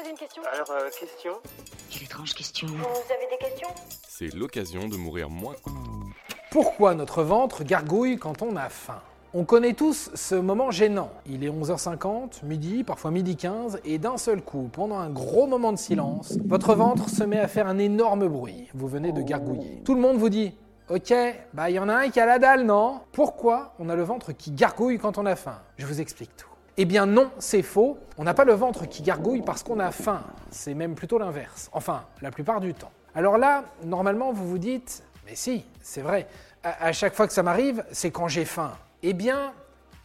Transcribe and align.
poser 0.00 0.10
une 0.10 0.16
question 0.16 0.42
Alors, 0.52 0.70
euh, 0.70 0.88
question 0.98 1.32
Quelle 1.90 2.04
étrange 2.04 2.34
question. 2.34 2.68
Vous 2.68 2.74
avez 2.74 3.26
des 3.30 3.38
questions? 3.38 3.68
C'est 4.08 4.34
l'occasion 4.34 4.88
de 4.88 4.96
mourir 4.96 5.28
moins. 5.30 5.56
Pourquoi 6.50 6.94
notre 6.94 7.22
ventre 7.22 7.64
gargouille 7.64 8.18
quand 8.18 8.42
on 8.42 8.56
a 8.56 8.68
faim? 8.68 9.00
On 9.32 9.44
connaît 9.44 9.74
tous 9.74 10.10
ce 10.14 10.34
moment 10.34 10.70
gênant. 10.70 11.10
Il 11.26 11.44
est 11.44 11.50
11h50, 11.50 12.44
midi, 12.44 12.82
parfois 12.82 13.10
midi 13.10 13.36
15, 13.36 13.80
et 13.84 13.98
d'un 13.98 14.16
seul 14.16 14.42
coup, 14.42 14.68
pendant 14.72 14.98
un 14.98 15.10
gros 15.10 15.46
moment 15.46 15.72
de 15.72 15.78
silence, 15.78 16.36
votre 16.46 16.74
ventre 16.74 17.08
se 17.08 17.22
met 17.22 17.38
à 17.38 17.46
faire 17.46 17.68
un 17.68 17.78
énorme 17.78 18.26
bruit. 18.26 18.68
Vous 18.74 18.88
venez 18.88 19.12
de 19.12 19.22
gargouiller. 19.22 19.82
Tout 19.84 19.94
le 19.94 20.00
monde 20.00 20.16
vous 20.16 20.30
dit 20.30 20.54
Ok, 20.88 21.14
bah 21.52 21.70
il 21.70 21.74
y 21.74 21.78
en 21.78 21.88
a 21.88 21.94
un 21.94 22.08
qui 22.08 22.18
a 22.18 22.26
la 22.26 22.40
dalle, 22.40 22.64
non? 22.64 23.00
Pourquoi 23.12 23.74
on 23.78 23.88
a 23.88 23.94
le 23.94 24.02
ventre 24.02 24.32
qui 24.32 24.50
gargouille 24.50 24.98
quand 24.98 25.18
on 25.18 25.26
a 25.26 25.36
faim? 25.36 25.60
Je 25.76 25.86
vous 25.86 26.00
explique 26.00 26.34
tout. 26.36 26.49
Eh 26.82 26.86
bien 26.86 27.04
non, 27.04 27.30
c'est 27.38 27.60
faux. 27.60 27.98
On 28.16 28.24
n'a 28.24 28.32
pas 28.32 28.46
le 28.46 28.54
ventre 28.54 28.88
qui 28.88 29.02
gargouille 29.02 29.42
parce 29.42 29.62
qu'on 29.62 29.78
a 29.80 29.90
faim. 29.90 30.22
C'est 30.50 30.72
même 30.72 30.94
plutôt 30.94 31.18
l'inverse. 31.18 31.68
Enfin, 31.74 32.04
la 32.22 32.30
plupart 32.30 32.58
du 32.58 32.72
temps. 32.72 32.90
Alors 33.14 33.36
là, 33.36 33.64
normalement, 33.84 34.32
vous 34.32 34.48
vous 34.48 34.56
dites, 34.56 35.02
mais 35.26 35.34
si, 35.34 35.66
c'est 35.82 36.00
vrai. 36.00 36.26
À, 36.64 36.86
à 36.86 36.92
chaque 36.92 37.14
fois 37.14 37.26
que 37.26 37.34
ça 37.34 37.42
m'arrive, 37.42 37.84
c'est 37.92 38.10
quand 38.10 38.28
j'ai 38.28 38.46
faim. 38.46 38.72
Eh 39.02 39.12
bien, 39.12 39.52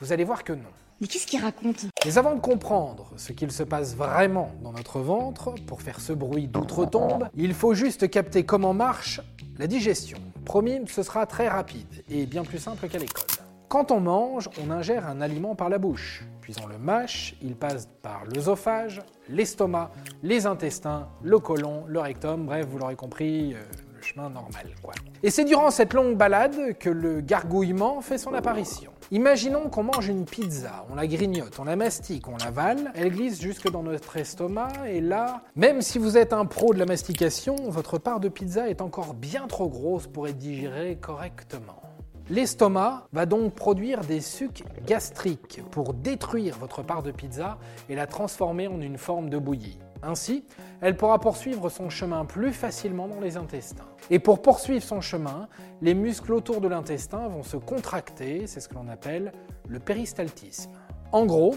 vous 0.00 0.12
allez 0.12 0.24
voir 0.24 0.42
que 0.42 0.52
non. 0.52 0.68
Mais 1.00 1.06
qu'est-ce 1.06 1.28
qu'il 1.28 1.40
raconte? 1.40 1.86
Mais 2.04 2.18
avant 2.18 2.34
de 2.34 2.40
comprendre 2.40 3.08
ce 3.16 3.30
qu'il 3.30 3.52
se 3.52 3.62
passe 3.62 3.94
vraiment 3.94 4.50
dans 4.64 4.72
notre 4.72 4.98
ventre, 4.98 5.54
pour 5.68 5.80
faire 5.80 6.00
ce 6.00 6.12
bruit 6.12 6.48
d'outre-tombe, 6.48 7.28
il 7.36 7.54
faut 7.54 7.74
juste 7.74 8.10
capter 8.10 8.44
comment 8.44 8.74
marche 8.74 9.20
la 9.58 9.68
digestion. 9.68 10.18
Promis, 10.44 10.80
ce 10.88 11.04
sera 11.04 11.24
très 11.26 11.46
rapide 11.46 12.02
et 12.10 12.26
bien 12.26 12.42
plus 12.42 12.58
simple 12.58 12.88
qu'à 12.88 12.98
l'école. 12.98 13.22
Quand 13.74 13.90
on 13.90 13.98
mange, 13.98 14.48
on 14.64 14.70
ingère 14.70 15.08
un 15.08 15.20
aliment 15.20 15.56
par 15.56 15.68
la 15.68 15.78
bouche, 15.78 16.22
puis 16.40 16.54
on 16.62 16.68
le 16.68 16.78
mâche, 16.78 17.34
il 17.42 17.56
passe 17.56 17.88
par 18.02 18.22
l'œsophage, 18.24 19.02
l'estomac, 19.28 19.90
les 20.22 20.46
intestins, 20.46 21.08
le 21.24 21.40
côlon, 21.40 21.82
le 21.88 21.98
rectum, 21.98 22.46
bref, 22.46 22.66
vous 22.70 22.78
l'aurez 22.78 22.94
compris, 22.94 23.52
euh, 23.52 23.58
le 23.96 24.00
chemin 24.00 24.30
normal 24.30 24.68
quoi. 24.80 24.94
Et 25.24 25.30
c'est 25.30 25.44
durant 25.44 25.72
cette 25.72 25.92
longue 25.92 26.16
balade 26.16 26.78
que 26.78 26.88
le 26.88 27.20
gargouillement 27.20 28.00
fait 28.00 28.16
son 28.16 28.32
apparition. 28.32 28.92
Imaginons 29.10 29.68
qu'on 29.70 29.82
mange 29.82 30.06
une 30.06 30.24
pizza, 30.24 30.86
on 30.88 30.94
la 30.94 31.08
grignote, 31.08 31.58
on 31.58 31.64
la 31.64 31.74
mastique, 31.74 32.28
on 32.28 32.36
l'avale, 32.36 32.92
elle 32.94 33.10
glisse 33.10 33.40
jusque 33.40 33.68
dans 33.68 33.82
notre 33.82 34.16
estomac 34.16 34.70
et 34.86 35.00
là, 35.00 35.42
même 35.56 35.82
si 35.82 35.98
vous 35.98 36.16
êtes 36.16 36.32
un 36.32 36.46
pro 36.46 36.74
de 36.74 36.78
la 36.78 36.86
mastication, 36.86 37.56
votre 37.66 37.98
part 37.98 38.20
de 38.20 38.28
pizza 38.28 38.68
est 38.68 38.80
encore 38.80 39.14
bien 39.14 39.48
trop 39.48 39.68
grosse 39.68 40.06
pour 40.06 40.28
être 40.28 40.38
digérée 40.38 40.96
correctement. 41.00 41.83
L'estomac 42.30 43.06
va 43.12 43.26
donc 43.26 43.54
produire 43.54 44.00
des 44.00 44.22
sucs 44.22 44.64
gastriques 44.86 45.60
pour 45.70 45.92
détruire 45.92 46.56
votre 46.58 46.82
part 46.82 47.02
de 47.02 47.10
pizza 47.10 47.58
et 47.90 47.94
la 47.94 48.06
transformer 48.06 48.66
en 48.66 48.80
une 48.80 48.96
forme 48.96 49.28
de 49.28 49.36
bouillie. 49.36 49.78
Ainsi, 50.02 50.42
elle 50.80 50.96
pourra 50.96 51.18
poursuivre 51.18 51.68
son 51.68 51.90
chemin 51.90 52.24
plus 52.24 52.54
facilement 52.54 53.08
dans 53.08 53.20
les 53.20 53.36
intestins. 53.36 53.84
Et 54.08 54.20
pour 54.20 54.40
poursuivre 54.40 54.82
son 54.82 55.02
chemin, 55.02 55.48
les 55.82 55.92
muscles 55.92 56.32
autour 56.32 56.62
de 56.62 56.68
l'intestin 56.68 57.28
vont 57.28 57.42
se 57.42 57.58
contracter, 57.58 58.46
c'est 58.46 58.60
ce 58.60 58.70
que 58.70 58.74
l'on 58.74 58.88
appelle 58.88 59.30
le 59.68 59.78
péristaltisme. 59.78 60.70
En 61.12 61.26
gros, 61.26 61.54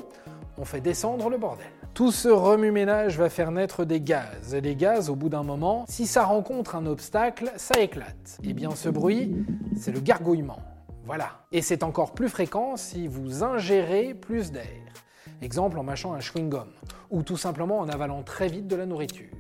on 0.58 0.66
fait 0.66 0.82
descendre 0.82 1.30
le 1.30 1.38
bordel. 1.38 1.66
Tout 1.98 2.12
ce 2.12 2.30
remue-ménage 2.30 3.18
va 3.18 3.28
faire 3.28 3.50
naître 3.50 3.84
des 3.84 4.00
gaz. 4.02 4.54
Et 4.54 4.62
les 4.62 4.76
gaz, 4.76 5.10
au 5.10 5.16
bout 5.16 5.30
d'un 5.30 5.42
moment, 5.42 5.84
si 5.90 6.06
ça 6.06 6.26
rencontre 6.26 6.76
un 6.76 6.86
obstacle, 6.86 7.52
ça 7.56 7.82
éclate. 7.82 8.38
Et 8.44 8.54
bien 8.54 8.70
ce 8.76 8.88
bruit, 8.88 9.36
c'est 9.76 9.92
le 9.92 10.00
gargouillement. 10.00 10.60
Voilà. 11.08 11.40
Et 11.52 11.64
c'est 11.64 11.82
encore 11.82 12.14
plus 12.14 12.30
fréquent 12.30 12.76
si 12.76 13.08
vous 13.08 13.44
ingérez 13.44 14.14
plus 14.14 14.52
d'air. 14.52 14.94
Exemple 15.42 15.80
en 15.80 15.84
mâchant 15.84 16.14
un 16.14 16.20
chewing-gum, 16.20 16.68
ou 17.10 17.24
tout 17.24 17.36
simplement 17.36 17.80
en 17.80 17.90
avalant 17.90 18.22
très 18.22 18.48
vite 18.48 18.68
de 18.68 18.76
la 18.76 18.86
nourriture. 18.86 19.34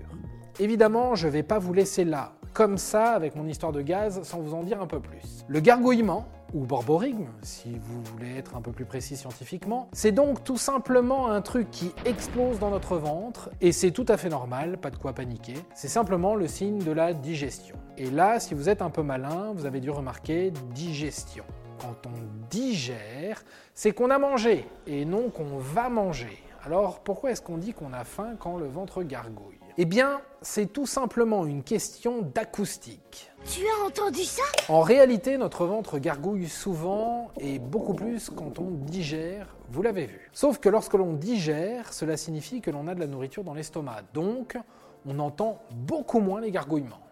Évidemment, 0.60 1.14
je 1.14 1.28
ne 1.28 1.34
vais 1.34 1.44
pas 1.44 1.60
vous 1.60 1.74
laisser 1.74 2.06
là, 2.06 2.37
comme 2.58 2.80
ça, 2.80 3.12
avec 3.12 3.36
mon 3.36 3.46
histoire 3.46 3.72
de 3.72 3.84
gaz, 3.84 4.24
sans 4.24 4.40
vous 4.40 4.56
en 4.56 4.64
dire 4.64 4.82
un 4.82 4.88
peu 4.88 5.00
plus. 5.00 5.46
Le 5.48 5.60
gargouillement, 5.60 6.26
ou 6.56 6.66
borborigme, 6.66 7.28
si 7.44 7.78
vous 7.78 8.02
voulez 8.02 8.36
être 8.36 8.56
un 8.56 8.62
peu 8.62 8.72
plus 8.72 8.86
précis 8.86 9.16
scientifiquement, 9.16 9.90
c'est 9.92 10.12
donc 10.12 10.44
tout 10.44 10.58
simplement 10.58 11.30
un 11.30 11.42
truc 11.42 11.70
qui 11.70 11.94
explose 12.04 12.58
dans 12.58 12.72
notre 12.72 12.98
ventre, 12.98 13.52
et 13.62 13.72
c'est 13.72 13.92
tout 13.92 14.08
à 14.08 14.18
fait 14.18 14.30
normal, 14.30 14.80
pas 14.80 14.90
de 14.90 14.98
quoi 14.98 15.14
paniquer, 15.14 15.54
c'est 15.76 15.88
simplement 15.88 16.34
le 16.34 16.48
signe 16.48 16.80
de 16.80 16.92
la 16.92 17.14
digestion. 17.14 17.76
Et 17.96 18.10
là, 18.10 18.40
si 18.40 18.56
vous 18.56 18.70
êtes 18.70 18.82
un 18.82 18.90
peu 18.90 19.04
malin, 19.04 19.54
vous 19.54 19.68
avez 19.68 19.80
dû 19.80 19.92
remarquer 19.92 20.52
digestion. 20.74 21.44
Quand 21.80 22.08
on 22.08 22.48
digère, 22.50 23.44
c'est 23.76 23.92
qu'on 23.92 24.10
a 24.10 24.18
mangé, 24.18 24.66
et 24.88 25.06
non 25.06 25.30
qu'on 25.30 25.60
va 25.60 25.90
manger. 25.90 26.42
Alors 26.66 27.02
pourquoi 27.02 27.30
est-ce 27.30 27.44
qu'on 27.44 27.60
dit 27.60 27.74
qu'on 27.74 27.94
a 27.94 28.04
faim 28.04 28.34
quand 28.40 28.58
le 28.58 28.66
ventre 28.66 29.04
gargouille? 29.04 29.60
Eh 29.80 29.86
bien, 29.86 30.22
c'est 30.42 30.74
tout 30.74 30.88
simplement 30.88 31.46
une 31.46 31.62
question 31.62 32.24
d'acoustique. 32.24 33.32
Tu 33.46 33.62
as 33.62 33.86
entendu 33.86 34.24
ça? 34.24 34.42
En 34.70 34.82
réalité, 34.82 35.38
notre 35.38 35.68
ventre 35.68 36.00
gargouille 36.00 36.50
souvent 36.50 37.30
et 37.40 37.60
beaucoup 37.60 37.94
plus 37.94 38.32
quand 38.32 38.58
on 38.58 38.72
digère, 38.72 39.56
vous 39.70 39.84
l'avez 39.84 40.08
vu. 40.08 40.32
Sauf 40.34 40.58
que 40.58 40.70
lorsque 40.70 40.96
l'on 40.96 41.14
digère, 41.14 41.94
cela 41.94 42.18
signifie 42.18 42.60
que 42.60 42.72
l'on 42.72 42.88
a 42.88 42.96
de 42.96 43.00
la 43.00 43.06
nourriture 43.06 43.44
dans 43.44 43.54
l'estomac, 43.54 44.02
donc 44.16 44.58
on 45.06 45.20
entend 45.20 45.62
beaucoup 45.72 46.22
moins 46.22 46.42
les 46.42 46.50
gargouillements. 46.50 47.07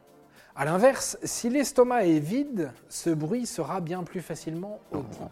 A 0.57 0.63
l'inverse, 0.63 1.17
si 1.25 1.49
l'estomac 1.49 2.05
est 2.05 2.19
vide, 2.19 2.71
ce 2.87 3.09
bruit 3.09 3.45
sera 3.45 3.81
bien 3.81 4.03
plus 4.03 4.21
facilement 4.21 4.79
audible. 4.93 5.25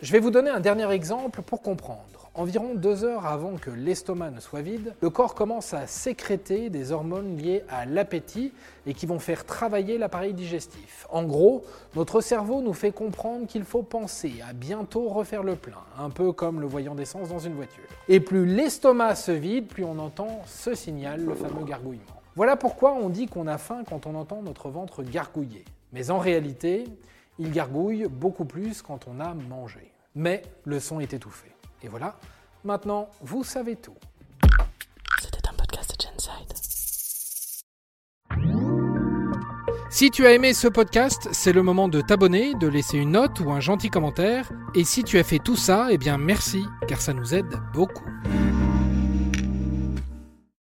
Je 0.00 0.10
vais 0.10 0.20
vous 0.20 0.30
donner 0.30 0.48
un 0.48 0.60
dernier 0.60 0.90
exemple 0.90 1.42
pour 1.42 1.60
comprendre. 1.60 2.30
Environ 2.32 2.74
deux 2.74 3.04
heures 3.04 3.26
avant 3.26 3.56
que 3.56 3.70
l'estomac 3.70 4.30
ne 4.30 4.40
soit 4.40 4.62
vide, 4.62 4.94
le 5.02 5.10
corps 5.10 5.34
commence 5.34 5.74
à 5.74 5.86
sécréter 5.86 6.70
des 6.70 6.92
hormones 6.92 7.36
liées 7.36 7.62
à 7.68 7.84
l'appétit 7.84 8.54
et 8.86 8.94
qui 8.94 9.04
vont 9.04 9.18
faire 9.18 9.44
travailler 9.44 9.98
l'appareil 9.98 10.32
digestif. 10.32 11.06
En 11.10 11.24
gros, 11.24 11.62
notre 11.94 12.22
cerveau 12.22 12.62
nous 12.62 12.72
fait 12.72 12.92
comprendre 12.92 13.46
qu'il 13.46 13.64
faut 13.64 13.82
penser 13.82 14.32
à 14.48 14.54
bientôt 14.54 15.08
refaire 15.08 15.42
le 15.42 15.56
plein, 15.56 15.84
un 15.98 16.08
peu 16.08 16.32
comme 16.32 16.58
le 16.58 16.66
voyant 16.66 16.94
d'essence 16.94 17.28
dans 17.28 17.40
une 17.40 17.54
voiture. 17.54 17.84
Et 18.08 18.20
plus 18.20 18.46
l'estomac 18.46 19.16
se 19.16 19.32
vide, 19.32 19.66
plus 19.66 19.84
on 19.84 19.98
entend 19.98 20.40
ce 20.46 20.74
signal, 20.74 21.22
le 21.22 21.34
fameux 21.34 21.64
gargouillement. 21.66 22.19
Voilà 22.36 22.56
pourquoi 22.56 22.92
on 22.92 23.08
dit 23.08 23.26
qu'on 23.26 23.46
a 23.46 23.58
faim 23.58 23.82
quand 23.88 24.06
on 24.06 24.14
entend 24.14 24.42
notre 24.42 24.70
ventre 24.70 25.02
gargouiller. 25.02 25.64
Mais 25.92 26.10
en 26.10 26.18
réalité, 26.18 26.84
il 27.38 27.50
gargouille 27.50 28.06
beaucoup 28.08 28.44
plus 28.44 28.82
quand 28.82 29.08
on 29.08 29.18
a 29.20 29.34
mangé. 29.34 29.92
Mais 30.14 30.42
le 30.64 30.78
son 30.78 31.00
est 31.00 31.12
étouffé. 31.12 31.50
Et 31.82 31.88
voilà, 31.88 32.16
maintenant 32.64 33.08
vous 33.20 33.42
savez 33.42 33.76
tout. 33.76 33.96
C'était 35.20 35.48
un 35.48 35.54
podcast 35.54 35.96
de 35.98 36.04
Genside. 36.04 36.56
Si 39.90 40.10
tu 40.10 40.24
as 40.24 40.32
aimé 40.32 40.54
ce 40.54 40.68
podcast, 40.68 41.28
c'est 41.32 41.52
le 41.52 41.64
moment 41.64 41.88
de 41.88 42.00
t'abonner, 42.00 42.54
de 42.54 42.68
laisser 42.68 42.96
une 42.96 43.10
note 43.10 43.40
ou 43.40 43.50
un 43.50 43.60
gentil 43.60 43.90
commentaire. 43.90 44.52
Et 44.76 44.84
si 44.84 45.02
tu 45.02 45.18
as 45.18 45.24
fait 45.24 45.40
tout 45.40 45.56
ça, 45.56 45.88
eh 45.90 45.98
bien 45.98 46.16
merci, 46.16 46.64
car 46.86 47.00
ça 47.00 47.12
nous 47.12 47.34
aide 47.34 47.58
beaucoup. 47.74 48.06